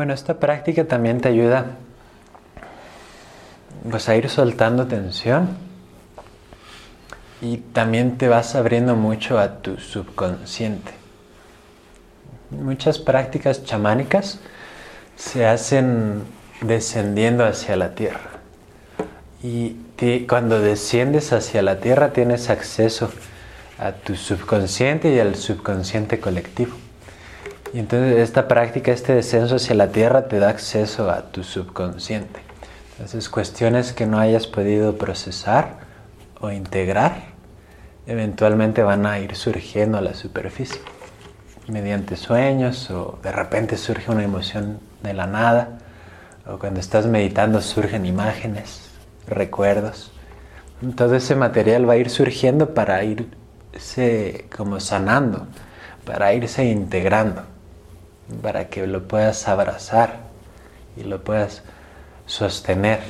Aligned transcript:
Bueno, 0.00 0.14
esta 0.14 0.40
práctica 0.40 0.86
también 0.86 1.20
te 1.20 1.28
ayuda 1.28 1.66
pues, 3.90 4.08
a 4.08 4.16
ir 4.16 4.30
soltando 4.30 4.86
tensión 4.86 5.50
y 7.42 7.58
también 7.58 8.16
te 8.16 8.26
vas 8.26 8.54
abriendo 8.54 8.96
mucho 8.96 9.38
a 9.38 9.58
tu 9.58 9.76
subconsciente. 9.76 10.92
Muchas 12.48 12.98
prácticas 12.98 13.62
chamánicas 13.64 14.40
se 15.16 15.44
hacen 15.44 16.22
descendiendo 16.62 17.44
hacia 17.44 17.76
la 17.76 17.94
tierra. 17.94 18.40
Y 19.42 19.76
cuando 20.26 20.62
desciendes 20.62 21.34
hacia 21.34 21.60
la 21.60 21.78
tierra 21.80 22.14
tienes 22.14 22.48
acceso 22.48 23.10
a 23.78 23.92
tu 23.92 24.16
subconsciente 24.16 25.12
y 25.12 25.18
al 25.18 25.36
subconsciente 25.36 26.20
colectivo. 26.20 26.72
Y 27.72 27.78
entonces 27.78 28.18
esta 28.18 28.48
práctica, 28.48 28.90
este 28.90 29.14
descenso 29.14 29.56
hacia 29.56 29.76
la 29.76 29.92
tierra 29.92 30.26
te 30.26 30.40
da 30.40 30.48
acceso 30.48 31.10
a 31.10 31.30
tu 31.30 31.44
subconsciente. 31.44 32.40
Entonces 32.92 33.28
cuestiones 33.28 33.92
que 33.92 34.06
no 34.06 34.18
hayas 34.18 34.46
podido 34.46 34.98
procesar 34.98 35.78
o 36.40 36.50
integrar, 36.50 37.30
eventualmente 38.06 38.82
van 38.82 39.06
a 39.06 39.20
ir 39.20 39.36
surgiendo 39.36 39.98
a 39.98 40.00
la 40.00 40.14
superficie. 40.14 40.80
Mediante 41.68 42.16
sueños 42.16 42.90
o 42.90 43.18
de 43.22 43.30
repente 43.30 43.76
surge 43.76 44.10
una 44.10 44.24
emoción 44.24 44.80
de 45.02 45.14
la 45.14 45.26
nada, 45.26 45.78
o 46.46 46.58
cuando 46.58 46.80
estás 46.80 47.06
meditando 47.06 47.60
surgen 47.60 48.04
imágenes, 48.04 48.90
recuerdos. 49.28 50.10
Todo 50.96 51.14
ese 51.14 51.36
material 51.36 51.88
va 51.88 51.92
a 51.92 51.98
ir 51.98 52.10
surgiendo 52.10 52.74
para 52.74 53.04
irse 53.04 54.46
como 54.54 54.80
sanando, 54.80 55.46
para 56.04 56.34
irse 56.34 56.64
integrando, 56.64 57.44
para 58.42 58.68
que 58.68 58.86
lo 58.86 59.06
puedas 59.06 59.48
abrazar 59.48 60.20
y 60.96 61.04
lo 61.04 61.22
puedas 61.22 61.62
sostener. 62.26 63.00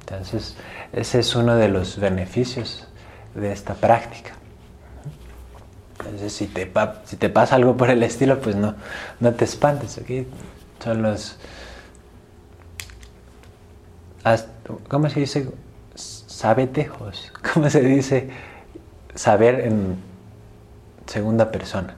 Entonces, 0.00 0.56
ese 0.92 1.20
es 1.20 1.34
uno 1.34 1.56
de 1.56 1.68
los 1.68 1.98
beneficios 1.98 2.86
de 3.34 3.52
esta 3.52 3.74
práctica. 3.74 4.32
Entonces, 5.98 6.32
si 6.32 6.46
te, 6.46 6.66
pasa 7.28 7.54
algo 7.54 7.76
por 7.76 7.90
el 7.90 8.02
estilo, 8.02 8.40
pues 8.40 8.56
no, 8.56 8.74
no 9.20 9.32
te 9.34 9.44
espantes, 9.44 9.98
¿ok? 9.98 10.26
Son 10.82 11.02
los... 11.02 11.36
¿Cómo 14.88 15.08
se 15.10 15.20
dice? 15.20 15.48
Sabetejos. 15.94 17.32
¿Cómo 17.54 17.70
se 17.70 17.80
dice 17.80 18.30
saber 19.14 19.60
en 19.60 19.96
segunda 21.06 21.50
persona? 21.50 21.96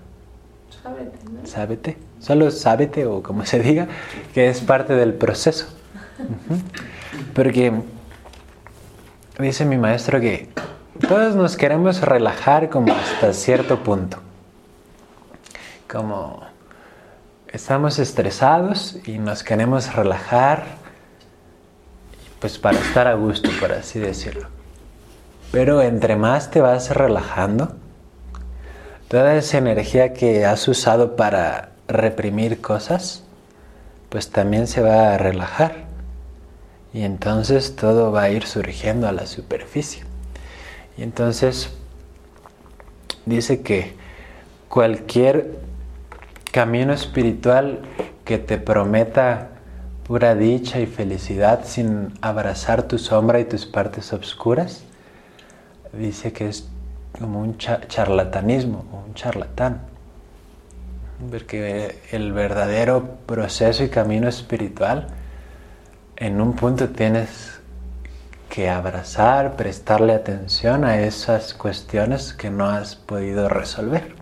Sábete. 1.45 1.97
Solo 2.21 2.51
sábete 2.51 3.07
o 3.07 3.23
como 3.23 3.45
se 3.45 3.61
diga, 3.61 3.89
que 4.35 4.49
es 4.49 4.61
parte 4.61 4.95
del 4.95 5.15
proceso. 5.15 5.67
Porque 7.35 7.73
dice 9.39 9.65
mi 9.65 9.79
maestro 9.79 10.21
que 10.21 10.49
todos 11.09 11.35
nos 11.35 11.57
queremos 11.57 12.01
relajar 12.01 12.69
como 12.71 12.93
hasta 12.93 13.33
cierto 13.33 13.83
punto. 13.83 14.19
Como 15.91 16.43
estamos 17.49 17.99
estresados 17.99 18.99
y 19.07 19.19
nos 19.19 19.43
queremos 19.43 19.95
relajar, 19.95 20.65
pues 22.41 22.59
para 22.59 22.79
estar 22.79 23.07
a 23.07 23.15
gusto, 23.15 23.51
por 23.61 23.73
así 23.73 23.99
decirlo. 23.99 24.49
Pero 25.53 25.81
entre 25.81 26.17
más 26.17 26.51
te 26.51 26.61
vas 26.61 26.91
relajando, 26.91 27.77
toda 29.09 29.37
esa 29.37 29.59
energía 29.59 30.13
que 30.13 30.45
has 30.45 30.67
usado 30.69 31.17
para 31.17 31.71
reprimir 31.89 32.61
cosas, 32.61 33.23
pues 34.09 34.31
también 34.31 34.67
se 34.67 34.81
va 34.81 35.15
a 35.15 35.19
relajar. 35.19 35.87
Y 36.93 37.03
entonces 37.03 37.77
todo 37.77 38.11
va 38.11 38.23
a 38.23 38.31
ir 38.31 38.47
surgiendo 38.47 39.07
a 39.07 39.13
la 39.13 39.27
superficie. 39.27 40.05
Y 40.97 41.03
entonces 41.03 41.71
dice 43.27 43.61
que 43.61 43.95
cualquier 44.69 45.59
camino 46.53 46.93
espiritual 46.93 47.83
que 48.25 48.39
te 48.39 48.57
prometa 48.57 49.51
pura 50.07 50.35
dicha 50.35 50.81
y 50.81 50.87
felicidad 50.87 51.65
sin 51.65 52.15
abrazar 52.23 52.85
tu 52.85 52.99
sombra 52.99 53.41
y 53.41 53.45
tus 53.45 53.67
partes 53.67 54.13
oscuras, 54.13 54.85
dice 55.93 56.33
que 56.33 56.49
es 56.49 56.69
como 57.19 57.41
un 57.41 57.59
charlatanismo, 57.59 58.85
un 59.07 59.15
charlatán. 59.15 59.83
Porque 61.31 62.01
el 62.11 62.33
verdadero 62.33 63.17
proceso 63.27 63.83
y 63.85 63.89
camino 63.89 64.29
espiritual, 64.29 65.07
en 66.17 66.41
un 66.41 66.55
punto 66.55 66.91
tienes 66.91 67.61
que 68.49 68.69
abrazar, 68.69 69.57
prestarle 69.57 70.15
atención 70.15 70.85
a 70.85 71.01
esas 71.01 71.55
cuestiones 71.55 72.33
que 72.33 72.51
no 72.51 72.69
has 72.69 72.97
podido 72.97 73.49
resolver. 73.49 74.15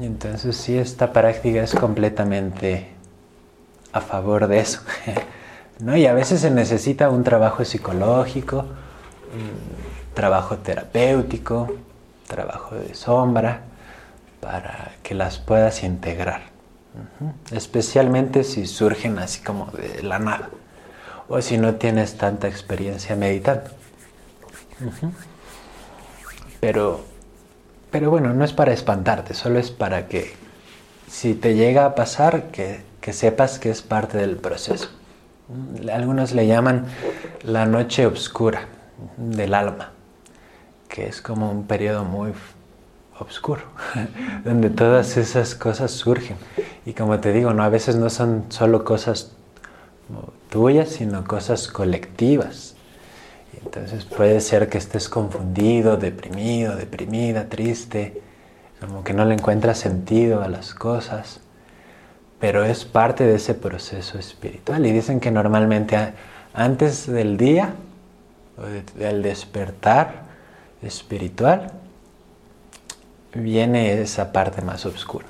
Y 0.00 0.06
entonces 0.06 0.56
sí, 0.56 0.76
esta 0.76 1.12
práctica 1.12 1.62
es 1.62 1.74
completamente 1.74 2.88
a 3.92 4.00
favor 4.00 4.48
de 4.48 4.58
eso. 4.58 4.80
¿no? 5.80 5.96
Y 5.96 6.06
a 6.06 6.14
veces 6.14 6.40
se 6.40 6.50
necesita 6.50 7.08
un 7.10 7.24
trabajo 7.24 7.64
psicológico, 7.64 8.66
trabajo 10.14 10.58
terapéutico, 10.58 11.76
trabajo 12.26 12.76
de 12.76 12.94
sombra, 12.94 13.62
para 14.40 14.92
que 15.02 15.14
las 15.14 15.38
puedas 15.38 15.82
integrar. 15.82 16.42
Especialmente 17.50 18.44
si 18.44 18.66
surgen 18.66 19.18
así 19.18 19.42
como 19.42 19.66
de 19.66 20.02
la 20.02 20.18
nada 20.18 20.50
o 21.28 21.40
si 21.40 21.58
no 21.58 21.74
tienes 21.74 22.16
tanta 22.16 22.46
experiencia 22.46 23.16
meditando. 23.16 23.70
Pero, 26.60 27.00
pero 27.90 28.10
bueno, 28.10 28.32
no 28.32 28.44
es 28.44 28.52
para 28.52 28.72
espantarte, 28.72 29.34
solo 29.34 29.58
es 29.58 29.70
para 29.70 30.06
que 30.06 30.34
si 31.08 31.34
te 31.34 31.54
llega 31.54 31.84
a 31.86 31.94
pasar, 31.94 32.44
que, 32.50 32.82
que 33.00 33.12
sepas 33.12 33.58
que 33.58 33.70
es 33.70 33.82
parte 33.82 34.18
del 34.18 34.36
proceso. 34.36 34.90
Algunos 35.92 36.32
le 36.32 36.46
llaman 36.46 36.86
la 37.42 37.66
noche 37.66 38.06
oscura 38.06 38.68
del 39.16 39.54
alma, 39.54 39.92
que 40.88 41.06
es 41.06 41.20
como 41.20 41.50
un 41.50 41.66
periodo 41.66 42.04
muy 42.04 42.32
oscuro, 43.18 43.62
donde 44.44 44.70
todas 44.70 45.16
esas 45.16 45.54
cosas 45.54 45.90
surgen. 45.90 46.36
Y 46.84 46.92
como 46.92 47.20
te 47.20 47.32
digo, 47.32 47.52
¿no? 47.52 47.62
a 47.62 47.68
veces 47.68 47.96
no 47.96 48.10
son 48.10 48.44
solo 48.48 48.84
cosas 48.84 49.32
tuyas, 50.50 50.90
sino 50.90 51.24
cosas 51.24 51.68
colectivas. 51.68 52.74
Entonces 53.64 54.04
puede 54.04 54.40
ser 54.40 54.68
que 54.68 54.78
estés 54.78 55.08
confundido, 55.08 55.96
deprimido, 55.96 56.76
deprimida, 56.76 57.48
triste, 57.48 58.20
como 58.80 59.02
que 59.02 59.14
no 59.14 59.24
le 59.24 59.34
encuentras 59.34 59.78
sentido 59.78 60.42
a 60.42 60.48
las 60.48 60.74
cosas, 60.74 61.40
pero 62.38 62.64
es 62.64 62.84
parte 62.84 63.24
de 63.24 63.36
ese 63.36 63.54
proceso 63.54 64.18
espiritual. 64.18 64.84
Y 64.84 64.92
dicen 64.92 65.20
que 65.20 65.30
normalmente 65.30 65.96
antes 66.52 67.06
del 67.06 67.36
día, 67.36 67.74
del 68.96 69.22
despertar 69.22 70.24
espiritual, 70.82 71.72
viene 73.34 74.00
esa 74.00 74.32
parte 74.32 74.62
más 74.62 74.86
oscura. 74.86 75.26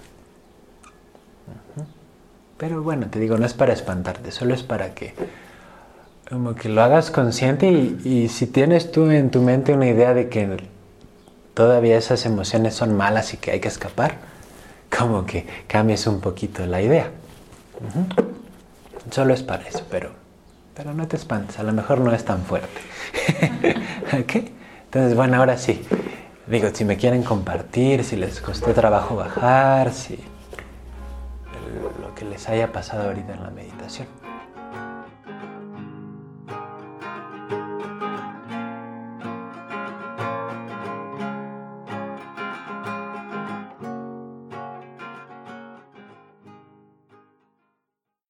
Pero 2.59 2.82
bueno, 2.82 3.09
te 3.09 3.19
digo, 3.19 3.37
no 3.37 3.47
es 3.47 3.55
para 3.55 3.73
espantarte, 3.73 4.31
solo 4.31 4.55
es 4.55 4.62
para 4.62 4.94
que 4.94 5.15
como 6.29 6.55
que 6.55 6.69
lo 6.69 6.82
hagas 6.82 7.11
consciente 7.11 7.71
y, 7.71 8.29
si 8.29 8.47
tienes 8.47 8.91
tú 8.91 9.11
en 9.11 9.31
tu 9.31 9.43
mente 9.43 9.75
una 9.75 9.87
idea 9.87 10.15
de 10.15 10.29
que 10.29 10.56
todavía 11.53 11.99
esas 11.99 12.25
emociones 12.25 12.75
son 12.75 12.97
malas 12.97 13.35
y 13.35 13.37
que 13.37 13.50
hay 13.50 13.61
que 13.61 13.69
escapar, 13.69 14.17
como 14.97 15.26
que 15.26 15.47
cambies 15.67 16.06
un 16.06 16.21
poquito 16.21 16.65
la 16.67 16.81
idea. 16.81 17.11
Solo 19.11 19.35
es 19.35 19.43
para 19.43 19.69
eso, 19.69 19.85
pero, 19.91 20.11
pero 20.75 20.94
no 20.94 21.06
te 21.06 21.17
espantes, 21.17 21.59
a 21.59 21.62
lo 21.62 21.73
mejor 21.73 22.00
no 22.00 22.12
es 22.12 22.25
tan 22.25 22.43
fuerte. 22.43 22.81
¿Ok? 24.21 24.50
Entonces, 24.85 25.15
bueno, 25.15 25.37
ahora 25.37 25.56
sí. 25.56 25.82
Digo, 26.47 26.69
si 26.73 26.85
me 26.85 26.97
quieren 26.97 27.23
compartir, 27.23 28.05
si 28.05 28.17
les 28.17 28.41
costó 28.41 28.73
trabajo 28.73 29.17
bajar, 29.17 29.93
si 29.93 30.19
les 32.31 32.49
haya 32.49 32.73
pasado 32.73 33.09
ahorita 33.09 33.35
en 33.35 33.43
la 33.43 33.50
meditación. 33.50 34.09